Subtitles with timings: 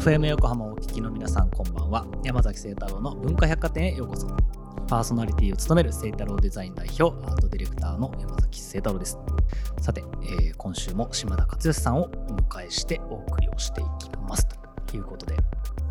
[0.00, 2.06] FM 横浜をお聞きの皆さんこんばんは。
[2.24, 4.28] 山崎清太郎の文化百貨店へようこそ。
[4.88, 9.18] パーソナリティを務める清太郎デザイン代表アートディレクターの山崎清太郎です。
[9.78, 14.48] さて、えー、今週も島田克義さんをお迎えしてお送りをしていきます。
[14.86, 15.36] ということで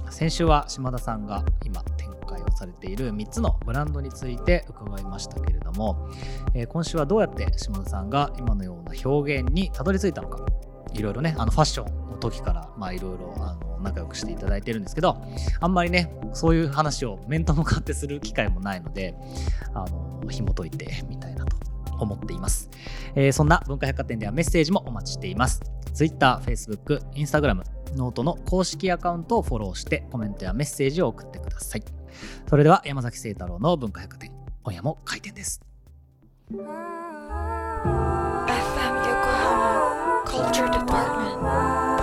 [0.10, 6.10] 先週は島田さんが今展開をされている3つのブランドについて伺いましたけれども、
[6.56, 10.49] えー、今週はどうやって島田さんが今のような表現にたどり着いたのか。
[10.94, 15.22] いろいろねあのファッションの時からまあいろいろあの仲良くしていただいてるんですけど
[15.60, 19.16] あんまりねそういう話を面と向かってする機会もないので
[19.74, 21.58] あの紐解いてみたいなと
[22.00, 22.70] 思っています、
[23.16, 25.62] えー、そんな文化百貨店ではメッセージもお待ちしています。
[25.94, 27.62] Twitter、Facebook、Instagram、
[27.96, 31.84] note の公式アカウントをフォローしてコメントやメッセージを送ってください。
[32.48, 34.32] それでは山崎晴太郎の文化百貨店
[34.64, 35.62] 今夜も開店です。
[40.40, 42.00] Culture Department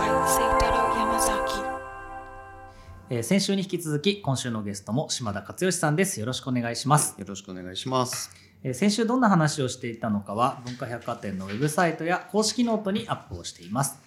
[3.08, 6.20] えー、先週に引き続き今週のゲストも島田克義さんです。
[6.20, 7.18] よろしくお願いします。
[7.18, 8.30] よろしくお願いします、
[8.62, 13.98] えー、先週どんな話をしていたのかは文化百貨店のウェブサイトや公式ノートにアップをしています。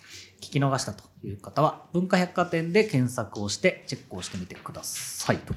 [0.41, 5.38] 聞き逃したという方は文化百貨店で検索をしてチェックをしてみてください。
[5.38, 5.55] と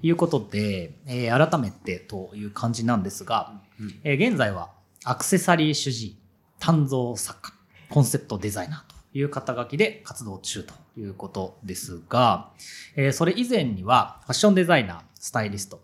[0.00, 4.70] いうことで、えー、改めてという感じなんですが、うん、えー、現在は
[5.04, 6.16] アクセサリー主治
[6.58, 7.55] 鍛造作家
[7.90, 12.50] コンセプトデザイナーという肩書きで活動中ということですが、
[12.96, 15.80] えー、それ以前にはファッションデザイナー、スタイリスト、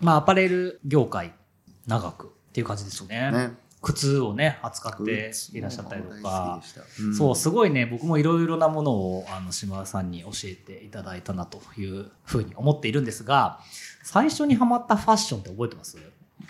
[0.00, 1.32] まあアパレル業界
[1.86, 3.30] 長くっていう感じですよね。
[3.30, 3.50] ね。
[3.84, 6.62] 靴をね扱っていらっしゃったりとか、
[7.00, 13.58] うん、そうすごいね僕もいろいろなものをあの島田さんに教えていただいたなというふうに思っているんですが
[14.04, 15.98] 最初にハマったファッションって覚えてます？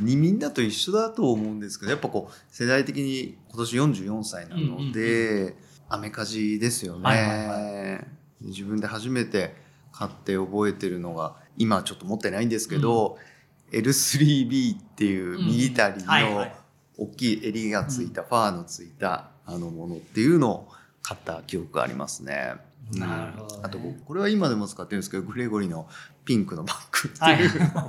[0.00, 5.54] にみんなと一緒だと思うんですけどやっぱこう世代的に今年44歳なので、
[5.88, 8.06] アメカジですよね、はいはいはい、
[8.41, 9.54] 自分で初めて
[9.92, 13.19] 買って覚えてるのが今ちょっと持ってないんですけど、
[13.70, 16.47] うん、L3B っていうミリタリーの
[16.98, 20.69] 大きい襟がついた、ファーのついたあのものっていうのを
[21.02, 22.54] 買った記憶がありますね。
[22.92, 25.88] なるほど、ね、あとこれは今でも使ってるんですけどグレゴリの
[26.25, 27.84] ピンクのバッグっていう、は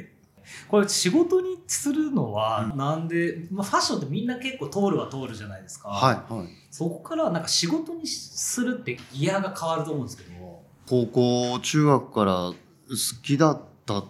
[0.00, 0.08] い
[0.68, 10.62] これ仕事にするのはなんで、まあ、ファッションってみんな結構通るは通るじゃないですか、はいはい、そこからなんか仕事にするってギアが変わると思うんですけど。
[10.88, 12.56] 高校中学から好
[13.22, 14.04] きだったっ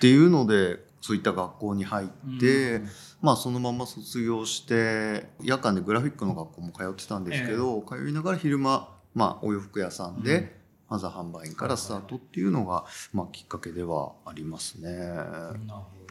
[0.00, 2.88] ていうのでそういった学校に入って、うん、
[3.20, 10.56] まあそのまま卒業して夜間でグラフィックの学校も通ってたんですけど、えー、通いながら昼間、まあ、お洋服屋さんで、
[10.88, 14.90] まず販売員からスタートっていうのが、まあ、きっかけではありますね。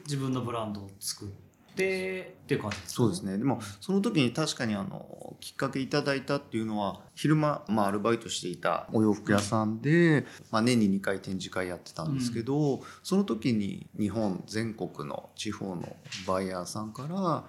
[0.03, 3.37] 自分のブランドを作ってっていう感じですか、そうですね。
[3.37, 15.95] でもその時に確かにあのきっかけいただいたっていうのは昼間、まあ、アルバイトしていたお洋服屋さんで、まあ、年に2回展示会やってたんですけど、うん、その時に日本全国の地方の
[16.27, 17.47] バイヤーさんから、ま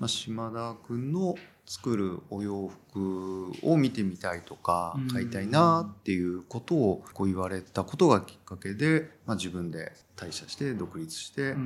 [0.00, 1.34] あ、島田君の
[1.66, 11.58] 作るお洋服を見てみたいとか買いたいなっていうことをこう言われたことがきっかけで、まあ、自分で退社して独立してやるよ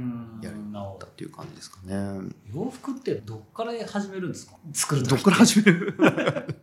[0.53, 2.31] うになったっていう感じですかね。
[2.55, 4.55] 洋服ってどっから始めるんですか？
[4.73, 5.95] 作るどっから始める？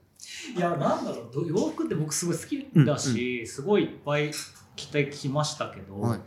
[0.55, 1.47] いやなんだろう。
[1.47, 3.41] 洋服って僕すごい好きだし、うん。
[3.41, 4.31] うん、すごいいっぱい
[4.77, 6.19] 着てきましたけど、はい。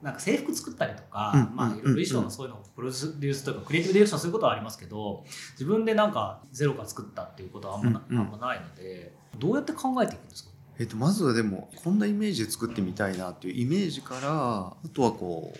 [0.00, 10.50] なんか制服作ったりとか、うん、まあ、いろいろ衣装のそういうのをプロデュースとかクリエイティブディレクションすることはありますけど自分でなんかゼロから作ったっていうことはあんま,、あんまないのでどうやって考えていくんですか？
[10.78, 15.52] えっと、まずはでもこんなイメージで作ってみたいなっていうイメージからあとはこ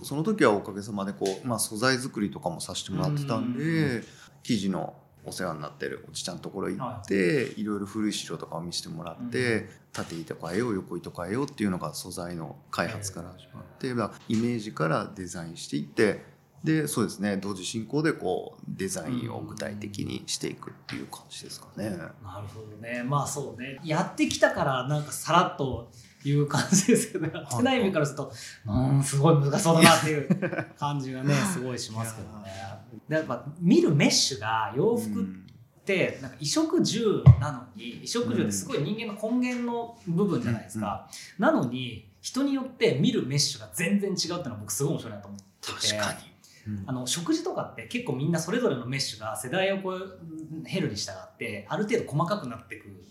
[0.00, 4.02] うその時はおかげさまでこう、まあ、素材作りとかもさせてもらってたんで
[4.42, 4.94] 生地の
[5.24, 16.32] お世話になってるおじちゃんのところ行って、はい、いろいろ古い資料とかを見せてもらって、うん、縦糸変えよう横糸変えようっていうのが素材の開発から始まって、えー、イメージからデザインしていって
[16.64, 21.90] でそうですね同時進行でこうデザインを具体的にしていくっていう感じですかね。
[21.90, 22.12] なる
[22.54, 23.02] ほどね。
[23.02, 23.80] まあそうね。
[23.84, 25.90] やってきたからなんかさらっと
[26.24, 28.32] いう感じですけどやってない意味からすると
[28.66, 32.50] うんすごい難しそうだなっていう感じがねすごいしますけどね。
[33.08, 41.08] やっぱ見るメッシュが洋服ってなんか衣食住なのに衣食住ってすごい人間の根源の部分じゃないですか。
[41.38, 45.96] なのに人によって見るメッシュが全然違うっていうのは僕すごい面白いなと思ってて。
[45.96, 46.32] 確かに
[46.86, 50.18] あの食事とかって結構みんなそれぞれのメッシュが世代をこう
[50.62, 53.04] 減るに従ってある程度細かくなってくる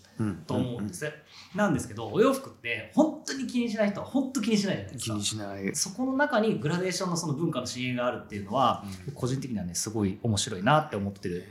[0.47, 1.11] と思うんです、
[1.55, 5.13] なんですけどお洋服って本当に気にしない人は本当気にしないじゃないですか。
[5.13, 5.75] 気にしない。
[5.75, 11.45] そこの中にグラデーションのその文化の深淵があるっていうのは、うん、個人的にはねすごい面白いなって思ってる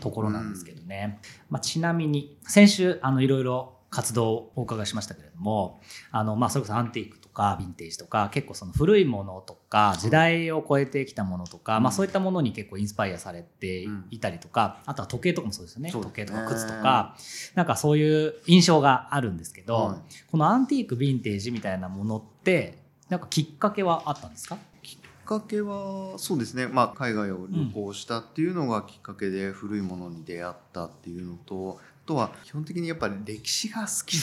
[0.00, 5.80] ところなんですけどね、まあ、ちなみに先週あのいろいろ活動をお伺いしましたけれども
[6.10, 15.90] あの、まあ、それこそアンティークとかヴィンテージとか結構その古いものとか時代を超えてきたものとか、まあ、そういったものに結構インスパイアされていたりとか、あとは時計とかもそうですよね。
[15.92, 17.16] 時計とか靴とか。
[17.54, 24.56] なんかそういう印象があるんですけど、はい、このアンティークヴィンテージみたいなものってなんかきっかけはあったんですか？
[24.82, 34.14] きっかけはそうですね、まあ、海外を旅行したっていうのがきっかけで古いものに出会ったっていうのと、あとは基本的にやっぱり歴史が好き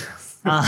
[0.44, 0.63] なん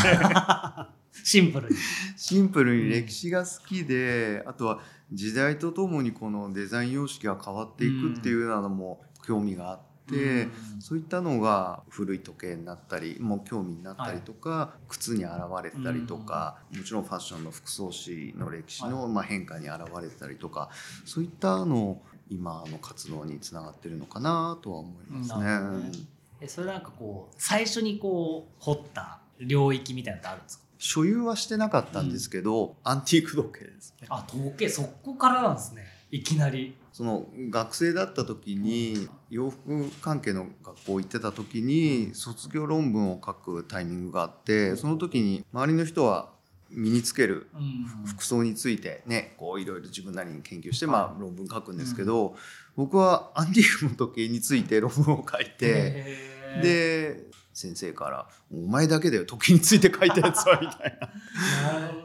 [0.84, 1.76] です、シンプルに。
[2.18, 4.80] シンプルに歴史が好きで、うん、あとは
[5.12, 9.84] 時代とともにこのデザイン様式が変わっていくっていうのも興味があって。
[10.06, 10.52] うん、
[10.82, 15.34] そういったのが古い時計になったりもう興味になったりとか、はい、靴に現
[15.64, 20.70] れたりとか、うん、もちろんファッションの服装史の歴史の、まあ、変化に現れたりとか
[21.06, 26.04] そういったの今の活動につながってるのかなとは思いますね。
[26.42, 30.64] えそれなんかこう最初にこう掘った領域みたいなのってあるんですか？
[30.78, 34.08] 所有はしてなかったんですけど、うん、アンティーク時計ですね。
[34.10, 34.70] あ時計？
[34.70, 35.84] そこからなんですね。
[36.12, 36.76] いきなり。
[36.92, 46.30] その学生だった時に洋服関係の学校行ってた時に卒業論文を書くタイミングがあってその時に周りの人は
[46.70, 47.50] 身につける
[48.06, 52.36] 服装についてねこういろいろ自分なりに研究してまあ論文書くんですけど
[52.76, 56.34] 僕はアンティークの時計について論文を書いて。
[56.62, 61.08] で先生から「お前だけだよ時について書いたやつは」みたいな。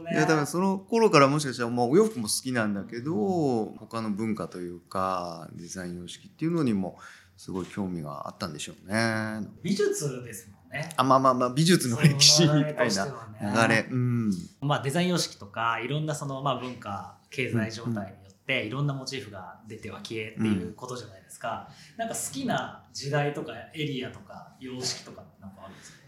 [0.04, 6.98] ね、いやだからその頃からもしかしたら、まあ、お洋服も好きなんだけど他の文化というかデザイン様式っていうのにも
[7.36, 9.48] すごい興味があったんでしょうね。
[9.62, 10.90] 美術ですもんね。
[10.96, 13.88] あまあまあまあ美術の歴史みたいな流れ。
[13.90, 14.30] うん、
[14.60, 21.68] まあデザイン様式とかいろんなそのまあ文化経済状態によっていろんなモチーフが出ては消えっていうことじゃないですか。
[21.92, 25.98] うん、なんか好きな時代とかエリアとか様式とかなんかあるんですか？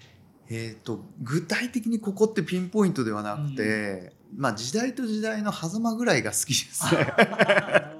[0.48, 7.12] えーと、具体的にここってピンポイントではなくて、うん、まあ時代と時代の狭間ぐらいが好きですね。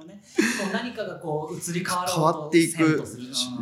[0.71, 3.03] 何かがこう移り変わ変わっていく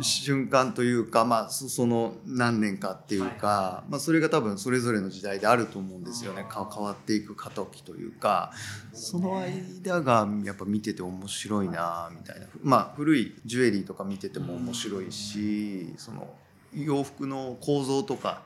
[0.02, 6.46] 瞬間というか、まあ、その何年かっていうか、はい、まあ、それが多分それぞれの時代であると思うんですよね。
[6.52, 8.52] 変わっていく過渡期というか、
[8.92, 16.32] その間がやっぱ見てて面白いなみたいな、まあ、古いジュエリーとか見てても面白いし、その
[16.74, 18.42] 洋服の構造とか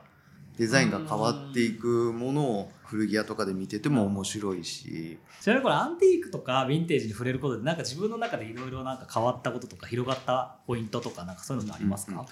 [0.57, 5.17] デザインが変わっていくものを古着屋とかで見てても面白いし。
[5.41, 12.25] ちなみにこれアンティークとかヴィンテージに触れることでなんか自分の中でいろいろなんか変わったこととか広がったポイントとかなんかそういうのありますか、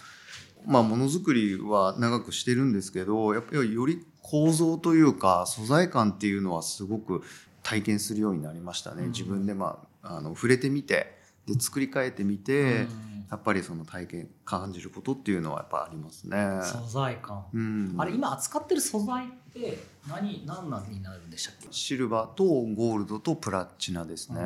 [0.65, 7.23] うん、まあものづくりは長くしてるんですけどやっぱりより構造というか素材感っていうのはすごく
[7.61, 16.37] 体験するようになりましたね、うん、自分でまああの触れてみてで作り変えてみて、うんやっぱりその体験感じることっていうのはやっぱありますね。
[16.61, 21.67] 素材感、うん、あれ今扱ってる素材って何何なんになるんでしたっけ？
[21.71, 24.39] シルバーとゴールドとプラチナですね。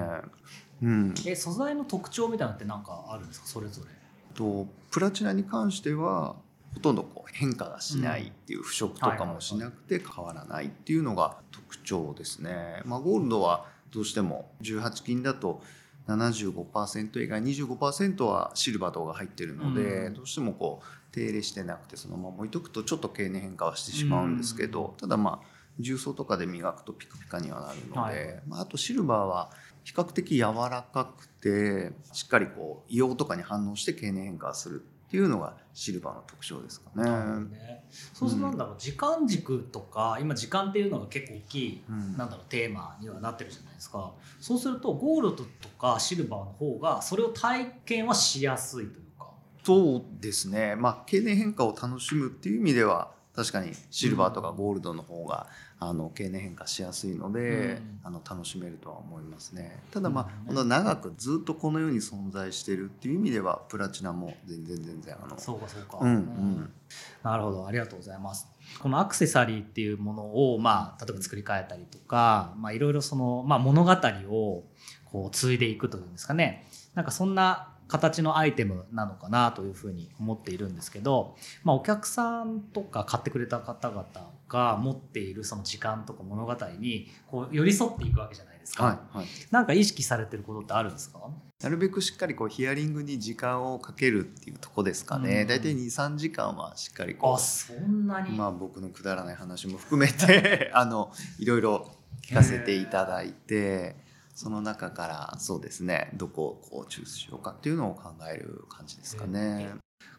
[0.82, 3.48] うん、え素材の特徴みたいなのって何かあるんですか？
[3.48, 3.90] それぞれ。
[4.34, 6.36] とプラチナに関しては
[6.74, 12.82] ほとんどこう変化がしないっていう腐食とかもしなくて変わらないっていうのが特徴ですね。
[12.86, 15.62] まあ、ゴールドはどうしても18金だと
[16.08, 29.52] 75%以外25%はシルバーとかが入ってるので、うん、どうしてもこう手入れしてなくてそのまま置いとくとちょっと経年変化はしてしまうんですけど、うん、ただまあ重曹とかで磨くとピカピカにはなるので、はい、まあ、あとシルバーは
[29.84, 37.10] 比較的柔らかくてしっかりこう硫黄とかに反応して経年変化するっていうのがシルバーの特徴ですかね。
[37.50, 44.12] ねそうするとなんだろう、時間軸とか今時間っていうのが結構大きい、うん、なんだろうテーマにはなってるじゃないですか。
[44.42, 49.30] そうするとゴールドとかシルバーの方がそれを体験はしやすいというか。
[49.64, 50.76] そうですね。
[50.76, 55.46] まあ経年変化を楽しむっていう意味では確かにシルバーとかゴールドの方が、
[55.80, 59.80] あの経年変化しやすいので、あの楽しめるとは思いますね。
[59.92, 66.10] ただまあ、長くずっとこの世に存在してるっていう意味ではプラチナも全然全然あのそうかそうか、うん。
[66.10, 66.74] うん、
[67.22, 67.68] なるほど。
[67.68, 68.48] ありがとうございます。
[68.80, 73.92] このアクセサリーっていうものを、まあ、例えば作り変えたりとか、まあ、いろいろその、まあ、物語
[74.30, 74.64] を
[75.06, 76.66] こう継いでいくというんですかね。
[76.96, 84.06] なんかそんな形のアイテムなのかなというふうに思っているんですけど、まあ、お客さんとか買ってくれた方々
[84.48, 91.20] が持っているその時間とか物語にこう寄り添っていくわけじゃないですか、はいはい、なんか意識されてることってあるんですか？
[91.64, 98.38] なるべくしっかりこうヒアリングに時間をかけるっていうとこですかね、うん、大体23時間はしっかりこうあそんなに？
[98.38, 101.92] まあ僕のくだらない話も含めて あのいろいろ
[102.22, 104.07] 聞かせていただいて。
[104.38, 109.72] その中からそうですねどこをこうチュースしようかっていうのを考える感じですかね。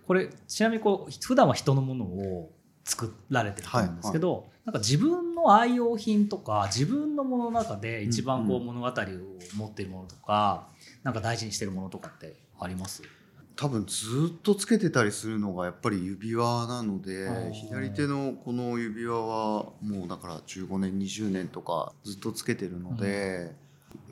[0.08, 2.50] これちなみにこう普段は人のものを
[2.84, 8.92] 作られてると思うんですけど、なんか自分の愛用品とか自分のものの中で一番こう物語を
[9.56, 10.66] 持っているものとか、
[11.04, 13.04] なんか大事にしてるものとかってあります？
[13.54, 23.52] 多分ずっとつけてたりするのがやっぱり指輪なので左手のこの指輪はもうだから15年20年とかずっとつけてるので、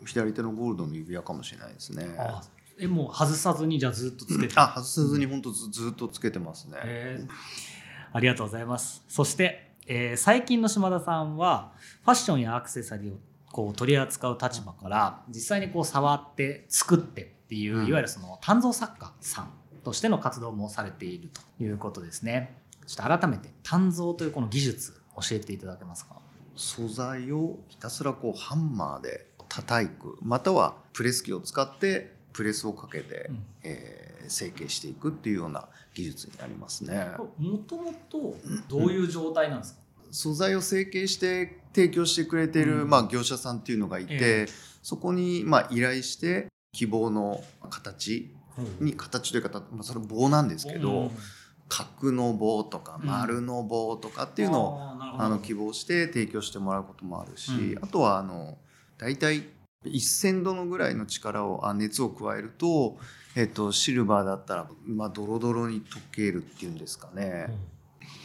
[0.04, 2.06] 左手のゴールドの指輪かもしれないですね。
[2.18, 2.42] あ
[2.78, 4.54] えもう外さずにじゃあずっとつけて。
[4.54, 7.26] るあ外さずに本当ずずっとつけてますね。
[8.12, 9.02] ありがとうございます。
[9.08, 13.18] そして、えー最近の島田さんはファッションやアクセサリーを
[13.50, 17.86] こう取り扱う立場から実際にこう触って作ってっていう、うん。
[17.86, 19.50] いわゆるその鍛造作家さん
[19.82, 22.58] としての活動もされているということですね。
[22.86, 26.16] ちょっと改めて鍛造というこの技術教えていただけますか？
[26.54, 33.44] 素材をひたすらこうハンマーで叩くまたはプレス機を使ってプレスをかけて、うん。
[33.62, 37.08] えー成形していくっていうような技術になりますね。
[37.38, 38.36] もともと
[38.68, 42.90] どういう状態なんですか、素材を成形して提供してくれている、うん。
[42.90, 44.46] まあ、業者さんっていうのがいて、え
[44.82, 48.34] そこにまあ依頼して希望の形
[48.80, 51.10] に形というか、まあ、それ棒なんですけど、うん。
[51.68, 53.08] 角の棒とかうん。
[53.08, 54.80] 丸の棒とかっていうのを、
[55.18, 57.84] あの希望して提供してもらうこともあるし、うん。
[57.84, 58.58] あとはあの
[58.98, 59.44] 大体
[59.84, 62.96] 1000度のぐらいの力をあ熱を加えると、
[63.36, 67.46] えっと、シルバーだったら、まあ、ドロドロに溶けるっていうんですかね、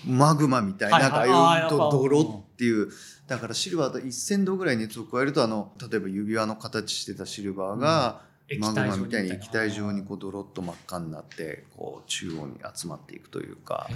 [0.05, 1.11] マグマみたいな,、はいはい。
[1.11, 2.89] なんかああいうあーやっていう。
[3.27, 8.21] だからシルバーだと1000度ぐらい熱を加えるとあの例えば指輪の形してたシルバーが、
[8.59, 13.87] マグマみたいに液体状にこうドロッと真っ赤になってこう中央に集まっていくというか。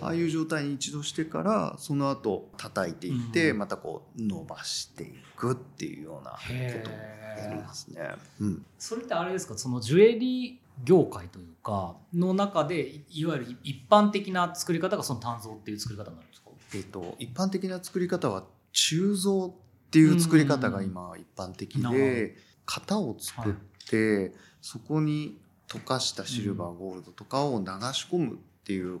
[0.00, 6.38] ああいう状態に一度してからその後叩いていって、うんまたこう伸ばしていくっていうようなこ
[6.84, 6.92] とを
[7.44, 8.00] やりますね。
[8.40, 9.56] うん、それってあれですか？
[9.58, 16.50] そのジュエリー業界というかの中でいいわゆる一般的な作り方がその鍛造っていう作り方になるんですか？
[16.74, 22.36] えっと一般的な作り方は鋳造っていう作り方が今一般的で
[22.66, 23.54] 型を作っ
[23.88, 25.38] て、そこに
[25.68, 29.00] 溶かしたシルバーゴールドとかを流し込むっていう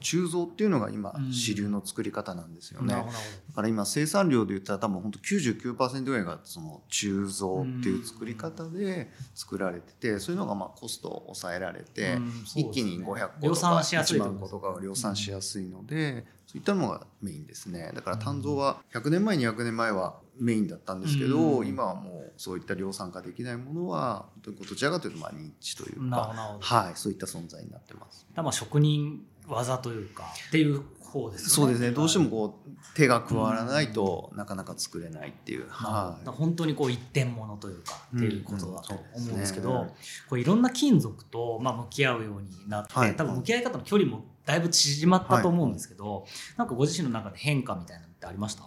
[0.00, 1.32] 鋳造っていうのが今うん。
[1.32, 2.88] 主流の作り方なんですよね。
[2.88, 12.32] なるほどなるだから今生産量で言ったら多分本当99%ぐらいがその鋳造っていう作り方で作られててそういうのがまあコストを抑えられて、うんね。
[12.56, 17.92] 一気に500個量とか産しやすい1万個とかが量産しやすいので、そういったのがメインですね。
[17.94, 21.66] だから鍛造は100年前200年前はメインだったんですけど、うん。
[21.66, 28.26] 今はもうそういった量産化できないものはどちらかというとまあニッチというかはいそういった存在になってます。
[28.34, 31.54] まあ職人技というかっていう方ですよね。
[31.54, 31.90] そうですね。
[31.90, 36.24] どうしてもこう手が加わらないとなかなか作れないっていう、はい。
[36.26, 39.94] まあ本当にこう一点物というかっていうことだと思うんですけど、うんうんこ
[40.32, 43.16] ういろんな金属とまあ向き合うようになって、はい。
[43.16, 46.26] 多分向き合い方の距離もだいぶ縮まったと思うんですけど、
[46.56, 48.62] なんかご自身の中で変化みたいなのってありました？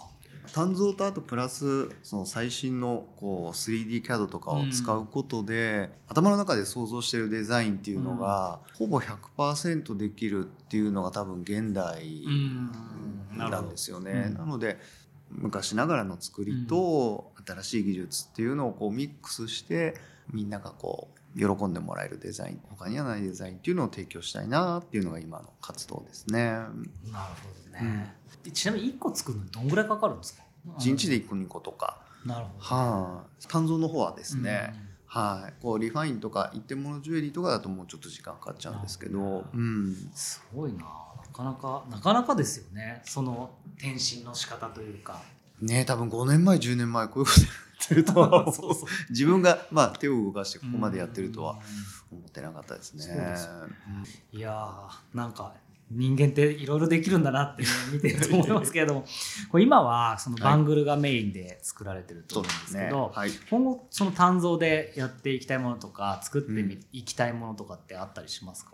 [0.48, 12.24] 鍛造とあとプラスその最新のこう 3D キャドとかを使うことで、頭の中で想像してるデザインっていうのが、ほぼ100%できるっていうのが多分現代
[13.36, 14.28] なんですよね。
[14.28, 14.34] うん。
[14.34, 14.80] なので
[15.32, 19.96] 昔ながらの作りと新しい技術っていうのをこうミックスして
[20.32, 26.52] みんながこう喜んでもらえるデザイン他にはないデザインっていうのを提供したいなっていうのが今の活動ですね。
[26.52, 30.44] なるほどね、でちなみに1個作るのにどんぐらいかかるんですか
[30.78, 34.74] ？1日で1個2個とか、なるほど、はい、鍛造の方はですね、
[35.06, 40.80] はい、こうリファインとか一点物ジュエリーとかだともうちょっと時間かかっちゃうんですけど、うん、すごいな。
[40.80, 43.02] なかなかなかなかですよね。
[43.06, 45.22] その転身の仕方というか
[45.62, 47.48] ね多分5年前10年前こういうことや
[47.86, 48.52] ってるとは。
[48.54, 48.86] そうそう。
[49.10, 51.60] 自分が、まあ、手を動かしてここまでやってるとは
[52.12, 52.18] うん。
[52.20, 53.04] 思ってなかったですね。
[53.04, 53.18] すよ
[54.34, 55.54] いやーなんか
[55.94, 59.06] 人間っていろいろできるんだなって、ね、 見てると思いますけれども。
[59.50, 63.32] これ今はそのバングルがメインで作られてると思うんですすけど、はい。
[63.50, 68.72] 今後その鍛造でやっていきたいものとか作っていきたいものとかってあったりしますか、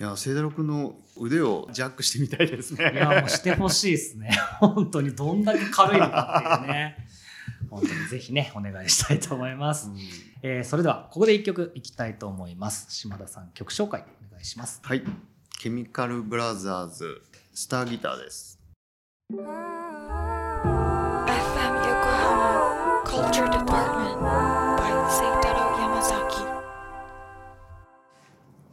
[0.00, 2.90] いや清太郎君の腕をジャックしてみたいですね。
[2.94, 4.30] いやもうしてほしいですね。
[4.58, 7.06] 本当にどんだけ軽いのかっていうね。
[7.68, 9.98] 本当にぜひねお願いしたいと思います、うん。
[10.42, 12.86] えーそれではここで一曲いきたいと思います。
[12.88, 14.80] 島田さん曲紹介お願いします。
[14.82, 15.02] はい、
[15.58, 17.20] ケミカルブラザーズ
[17.52, 18.58] スターギターです。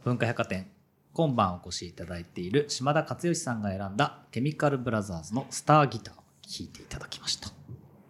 [0.04, 0.77] 文化百貨店
[1.18, 7.50] 今晩お越しいただいている島田克義さんが選んだケミカルブラザーズのスターギターを聴いていただきました。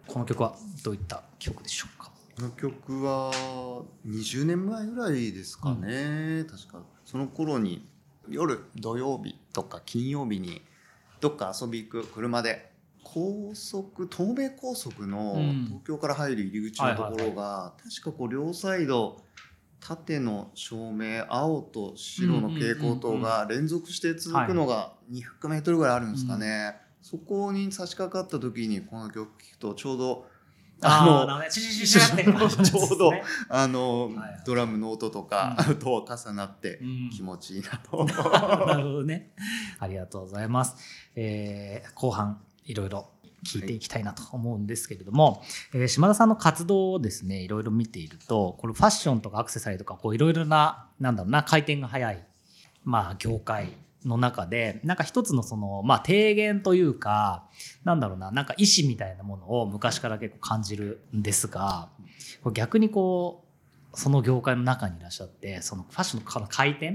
[0.05, 2.11] この曲はどういった曲でしょうか？
[2.35, 3.31] この曲は
[4.05, 6.83] 20年前ぐらいですかね、確か。
[7.03, 7.83] その頃に
[8.29, 10.61] 夜土曜日とか金曜日に
[11.19, 12.71] どっか遊び行く車で
[13.03, 15.65] 高速東名高速のうん。
[15.65, 19.19] 東京から入る入り口のところが、確かこう両サイド
[19.79, 30.25] 縦の照明青と白の蛍光灯が連続して続くのが200メートルぐらいあるんですかね、そこに差し掛かった時にこの曲聴くとちょうど
[30.81, 33.11] ああのちょうど
[33.49, 34.11] あの、
[34.45, 38.05] ドラムの音とか、うんと重なってうん気持ちいいなと。
[38.05, 39.31] なるほどね。
[39.79, 40.77] ありがとうございます。
[41.15, 43.09] えー後半いろいろ
[43.45, 45.41] 聞いていきたいなと思うんですけれども、
[45.73, 52.23] えー島田さんの活動をですねいろいろ見ているとこれファッションとかアクセサリーとかこういろいろななんだろうな回転が早い、
[52.83, 53.73] まあ、業界
[54.05, 57.45] の中でなんか一つのその、まあ、提言というか
[57.83, 61.89] なんだろうななんか意思みたいなものを昔から結構感じるんですが
[62.43, 63.48] これ逆にこう
[63.93, 66.91] その業界の中にいらっしゃってそのファッションの回転や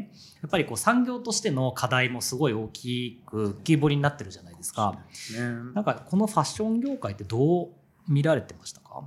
[0.47, 5.01] っぱりこう産業としての課題もすごい大きく浮き彫りになってるじゃないですか。
[5.33, 5.41] ね。
[5.75, 7.69] なんかこのファッション業界ってどう
[8.07, 9.03] 見られてましたか？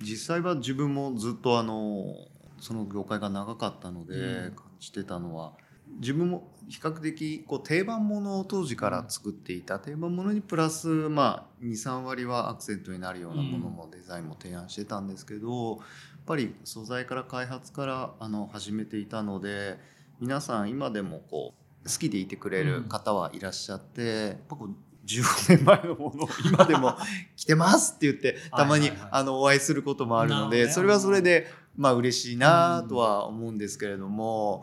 [0.00, 2.14] 実際は自分もずっとあの
[2.60, 4.54] その業界が長かったのでうん。
[4.54, 5.52] 感じてたのは、
[6.00, 19.78] 自分も比較的こう定番ものを当時から作っていた定番ものにプラスまあ23割はアクセントになるようなものもデザインも提案してたんですけど、やっぱり素材から開発からあの始めていたので
[20.20, 24.74] 皆さん今でもこう好きでいてくれる方はいらっしゃって、やっぱこう
[25.04, 26.96] 15年前のものを 今でも
[27.36, 34.62] 着てますって言ってたまにあのお会いすることもあるのでそれはそれでまあ嬉しいなとは思うんですけれども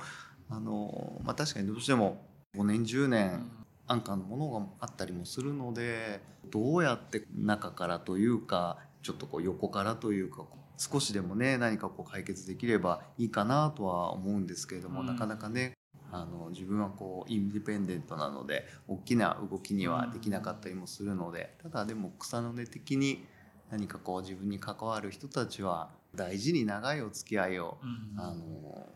[0.49, 2.25] あのまあ確かにどうしても
[2.55, 3.51] 5年10年
[3.87, 10.45] 安価のものがあったりもするのでどうやって中からというかちょっとこう横からというか
[10.79, 15.73] 少しでもね何かこう解決できればいいかなとは思うんですけれども、うんなかなかね
[16.11, 23.25] あの自分はこうインディペンデントなので大きな動きにはできなかったりもするので、ただでも草の根的に
[23.69, 27.77] 何かこう自分に関わる人たちは大事に長いお付き合いを、
[28.17, 28.87] あの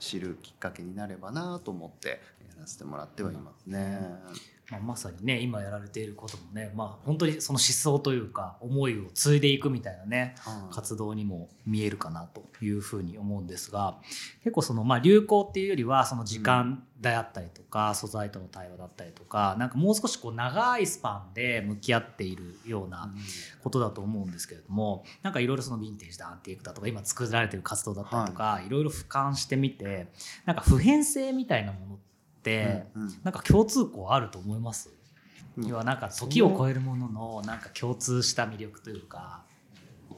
[0.00, 4.00] 知るきっかけになればなと思ってやらせてもらってはいますね。
[4.70, 13.98] まあ、まさにね今やられていることもね、まあ、本当にその思想というか思いを継いでいくみたいなねはい活動にも見えるかなというふうに思うんですが
[14.42, 23.12] 結構そのまあ流行っていうよりはその時間であったりとか、素材との対話だったりとかなんかもう少しこう長いスパンで向き合っているような
[23.62, 30.08] ことだと思うんですけれどもなんかいろいろそのヴィンテージだアンティークだとか今作られてる活動だったりとか、い、ろいろ俯瞰してみて
[30.46, 32.05] なんか普遍性みたいなものって、
[32.94, 33.20] うんうん。
[33.22, 34.90] なんか共通項あると思います、
[35.56, 35.66] うん。
[35.66, 39.44] 要はなんか時を超えるもののなんか共通した魅力というか。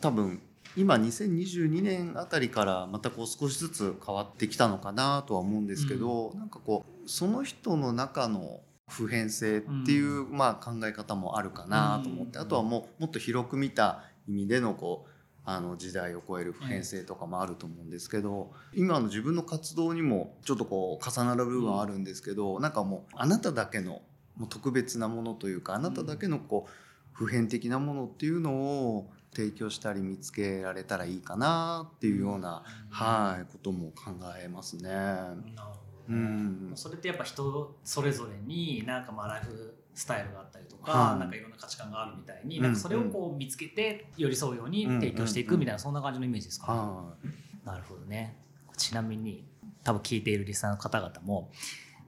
[0.00, 0.40] 多分
[0.76, 15.10] 今2022年あたりからまたこう少しずつ変わってきたのかなとは思うんですけど、なんかこうその人の中の普遍性っていう、まあ、考え方もあるかなと思って、うんあとはもうもっと広く見た意味でのこう
[15.50, 24.02] あの時代を超える普遍性とかもあると思うんですけど、今の自分の活動にもちょっとこう重なる部分はあるんですけど、なんかもうあなただけの
[24.36, 26.70] もう特別なものというかあなただけのこう
[27.14, 34.90] 普遍的なものっていうのを提供したり見つけられたらいいかなっていうような、はいことも考えますね。
[36.10, 36.72] うん。
[36.74, 41.18] それってやっぱ人それぞれになんかまあライフスタイルがあったりとか、はい。
[41.18, 42.62] なんかいろんな価値観があるみたいに、うん。
[42.62, 47.66] なんかそれをこう見つけて寄り添うように提供していくみたいな、そんな感じのイメージですか、はい。
[47.66, 48.36] なるほどね。
[48.76, 49.44] ちなみに
[49.82, 51.50] 多分聞いているリスナーの方々も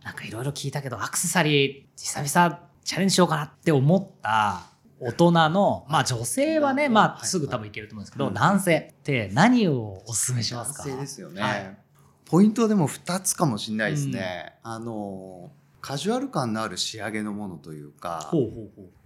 [0.05, 4.63] なんかいろいろ聞いたけどアクセサリー久々チャレンジしようかなって思った
[5.01, 10.85] 大人のまあ女性はね、まあ、すぐ多分いけると思うんですけど、うん男性って何をおすすめしますか？
[10.85, 11.79] 男性ですよね、はい。
[12.25, 18.31] ポイントはでも2つかもしれないですね、あのカジュアル感のある仕上げのものというか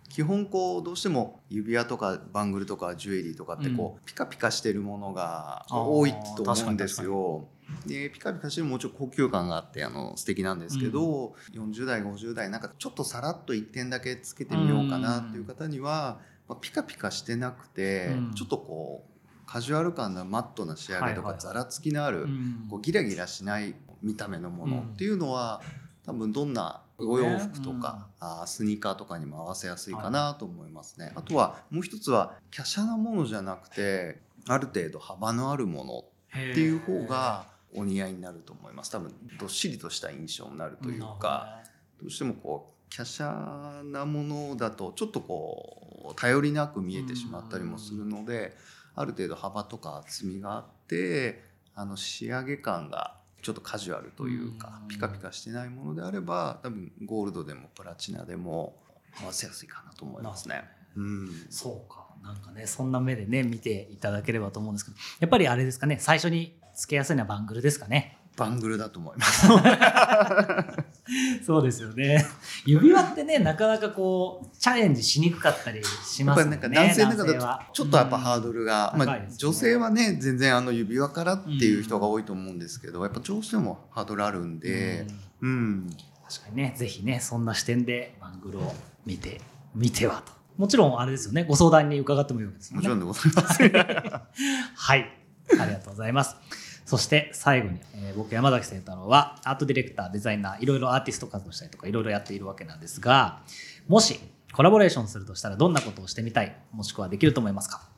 [0.09, 7.49] 基本こうどうしても指輪とかバングルとかジュエリーとかってこう、ピカピカしてるものが多いと思うんですよ。
[7.87, 18.35] でピカピカしてるもちろん高級感があってあの素敵なんですけど、40代50代なんかちょっとさらっと1点だけつけてみようかなっていう方には、まあ、ピカピカしてなくて、うん。
[18.35, 22.67] ちょっとこうカジュアル感のマットな仕上げとかざらつきのある、うん。
[22.71, 25.63] こうギラギラしない見た目のものっていうのは、
[26.07, 31.13] 多分どんなお洋服とか、あースニーカーとかにも合わせやすいかなと思いますね。
[31.15, 38.93] あとはもう一つは華奢なものじゃなくてある程度幅のあるものっていう方がお似合いになると思います。
[38.93, 41.63] 多分どっしりとした印象になるというか、
[42.01, 48.57] どうしてもこう華奢なものだとちょっとこう頼りなく見えてしまったりもするので、
[48.95, 51.43] ある程度幅とか厚みがあって
[51.75, 58.75] あの仕上げ感がちょっとカジュアルというかうんピカピカしてないものであれば多分ゴールドでもプラチナでも
[59.23, 60.65] 合わせやすいかなと思いますね。
[60.97, 62.07] うん、そうか。
[62.23, 68.17] なんかね、そんな目でね、見ていただければと思うんですけど、やっぱりあれですかね、最初につけやすいのはバングルですかね？
[68.37, 69.47] バングルだと思います。
[71.45, 72.25] そうですよね。
[72.65, 76.57] 指輪ってね、なかなかこう、チャレンジしにくかったりしやっぱりますよね。
[76.57, 85.07] なんか男性の中だはとちょっとやっぱハードルが、まあうん高いですね女性はね全然あの指輪からっていう人が多いと思うんですけど、やっぱどうしてもハードルあるんで、
[85.43, 85.91] うん、
[86.29, 89.41] 確かにね、ぜひね、そんな視点でバングルを見て、
[89.75, 90.33] 見てはと。
[90.57, 92.77] もちろんあれですよね、ご相談に伺ってもいいわけですよね。
[92.77, 93.63] もちろんでございます。
[94.75, 95.25] はい。
[95.61, 96.37] ありがとうございます。
[96.85, 103.41] そして最後に、えー僕山崎清太郎はアートディレクターデザイナーいろいろアーティスト活動したりとかいろいろやっているわけなんですが
[103.89, 104.21] もし
[104.53, 107.89] コラボレーションするとしたらどんなことをしてみたいもしくはできると思いますか？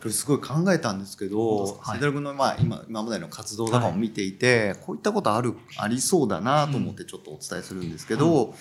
[0.00, 1.90] これすごい考えたんですけど本当ですか？
[1.90, 1.98] はい。
[1.98, 8.54] セダル君のまあ今今までの活動とかも見ていて、こういったことあるありそうだなと思ってちょっとお伝えするんですけど、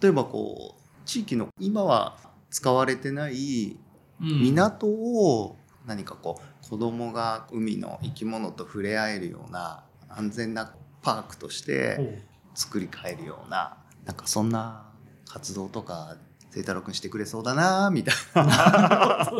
[0.00, 2.16] 例えばこう地域の今は
[2.48, 3.76] 使われてない
[4.20, 12.22] 港を何かこう子供が海の生き物と触れ合えるような安全なパークとして
[12.54, 14.86] 作り変えるようななんかそんな
[15.26, 16.16] 活動とか
[16.52, 19.30] 清太郎君してくれそうだなみたいな。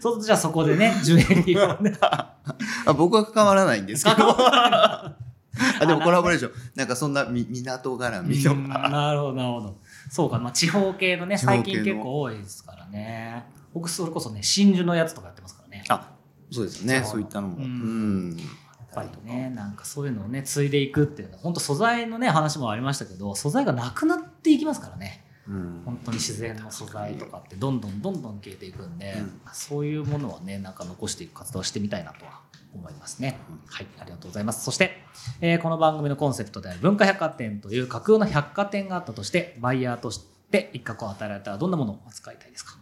[0.00, 1.96] そうじゃあそこでね、ジュエリーをね。
[2.00, 5.16] あ僕は関わらないんですけど あ
[5.80, 9.78] でもコラボレーションなんかそんなみ港絡みとうんかなるほど、なるほど。
[10.10, 13.46] そうか、まあ、地方系のね、最近結構多いですからね。
[13.76, 15.84] 僕、それこそね、真珠のやつとかやってますからね。
[15.90, 16.16] あ
[16.50, 17.04] そうですよね。
[17.04, 17.20] そう。
[17.20, 17.56] いったのも。
[17.56, 18.30] ううん。
[18.30, 25.24] んやっぱりね、なんかそういうのをね、継いでいくっていうのは、本当素材のね、話もありましたけど、素材がなくなっていきますからね。
[25.46, 25.82] うん。
[25.84, 29.40] 本当に自然の素材とかってどんどんどんどん消えていくんで、うん。
[29.52, 32.40] そういうものはねなんか残していく活動をしてみたいなとは
[32.74, 33.60] 思いますね、うん。
[33.66, 34.64] はいありがとうございます。
[34.64, 34.92] そして、
[35.40, 42.76] えーこの番組のコンセプトである文化百貨店という架空の百貨店があったとしてバイヤーとして一角を与えられたらどんなものを扱いたいですか？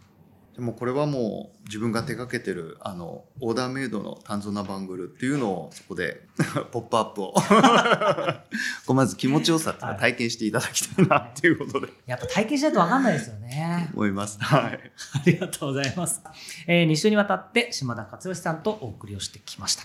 [0.55, 6.21] でもこれはもう自分が手掛けてるあのオーダーメイドの単純なバングルっていうのをそこで
[6.71, 7.33] ポップアップを
[8.85, 14.37] こうまず気持ちよさっていうのを体験していただきたいなっていうことでやっぱ体験しないと分かんないですよね思います。
[14.39, 14.79] はい。
[15.13, 16.21] ありがとうございます。
[16.67, 19.83] え2週にわたって島田克義さんとお送りをしてきました。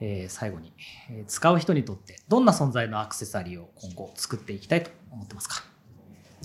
[0.00, 0.72] えー最後に、
[1.10, 5.64] えー使う人にとってどんな存在のアクセサリーを今後作っていきたいと思ってますか？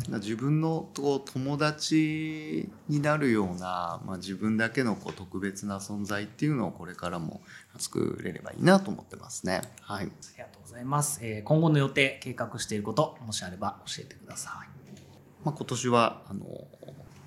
[0.10, 7.42] 自分のこう友達になるような、まあ、自分だけのこう特別な存在っていうのをこれからも
[7.78, 9.62] 作れればいいなと思ってますね。
[9.82, 10.06] はい。
[10.06, 11.20] ありがとうございます。
[11.24, 14.78] えー今後の予定、計画していること、もしあれば教えてください。
[15.44, 16.46] まあ、今年はあの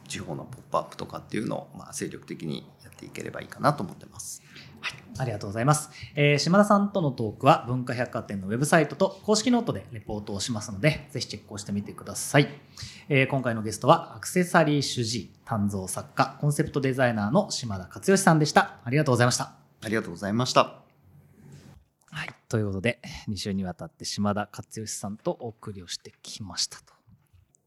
[0.08, 4.42] 地方のポップアップとかっていうのを、まあ、精力的にやっていければいいかなと思ってます。
[5.20, 5.90] ありがとうございます。
[6.14, 12.48] えー島田さんとのトークは文化百貨店のウェブサイトと公式ノートでレポートをしますので、ぜひチェックをしてみてください。
[13.10, 18.78] えー今回のゲストはアクセサリー主治、鍛造作家、コンセプトデザイナーの島田克義さんでした。
[18.82, 19.52] ありがとうございました。
[19.82, 20.80] ありがとうございました。
[22.10, 22.30] はい。
[22.48, 26.94] ということで、2週にわたって島田克義さんとお送りをしてきましたと。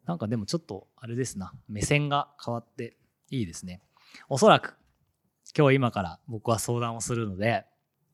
[0.06, 2.98] なんかでもちょっと、あれですな、目線が変わって
[3.30, 3.80] いいですね。
[4.28, 4.76] おそらく、
[5.56, 7.66] 今日今から僕は相談をするので、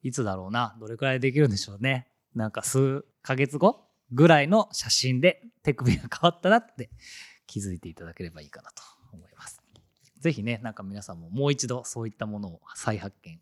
[0.02, 2.08] いつだろうな、どれくらいできるんでしょうね。
[2.34, 6.90] なんか数ヶ月後ぐらいの写真で手首が変わったなって
[7.46, 9.60] 気づいていただければいいかなと思います。
[10.18, 13.40] ぜひね、なんか皆さんももう一度そういったものを再発見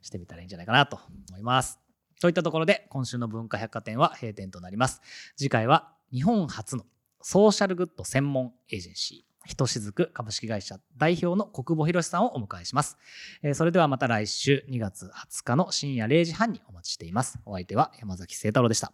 [0.00, 1.78] してみたらいいんじゃないかなと思います。
[2.20, 5.02] といったところで今週の文化百貨店は閉店となります。
[5.36, 6.84] 次回は日本初の
[7.20, 12.98] ソーシャルグッド専門エージェンシー、ひとしずく株式会社代表の国保博さんをお迎えします。
[13.42, 17.38] えーそれではまた来週2月20日の深夜0時半にお待ちしています。
[17.46, 18.92] お相手は山崎清太郎でした。